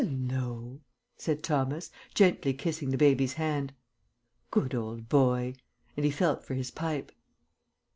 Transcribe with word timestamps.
"Hallo!" 0.03 0.79
said 1.15 1.43
Thomas, 1.43 1.91
gently 2.15 2.55
kissing 2.55 2.89
the 2.89 2.97
baby's 2.97 3.33
hand. 3.33 3.71
"Good 4.49 4.73
old 4.73 5.09
boy," 5.09 5.53
and 5.95 6.03
he 6.03 6.09
felt 6.09 6.43
for 6.43 6.55
his 6.55 6.71
pipe. 6.71 7.11